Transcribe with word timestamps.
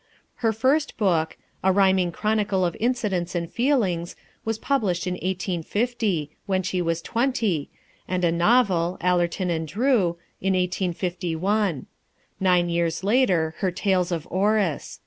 Her 0.37 0.51
first 0.51 0.97
book, 0.97 1.37
A 1.63 1.71
Rhyming 1.71 2.11
Chronicle 2.11 2.65
of 2.65 2.75
Incidents 2.79 3.35
and 3.35 3.51
Feelings, 3.53 4.15
was 4.43 4.57
published 4.57 5.05
in 5.05 5.13
1850, 5.13 6.31
when 6.47 6.63
she 6.63 6.81
was 6.81 7.03
twenty, 7.03 7.69
and 8.07 8.23
a 8.25 8.31
novel, 8.31 8.97
Allerton 8.99 9.51
and 9.51 9.67
Dreux, 9.67 10.17
in 10.41 10.53
1851; 10.55 11.85
nine 12.39 12.67
years 12.69 13.03
later 13.03 13.53
her 13.59 13.69
Tales 13.69 14.11
of 14.11 14.27
Orris. 14.31 14.99